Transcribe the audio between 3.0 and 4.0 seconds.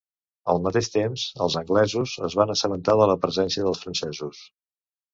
de la presència dels